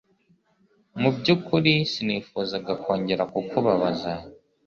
[1.01, 4.11] Mu byukuri sinifuzaga kongera kukubabaza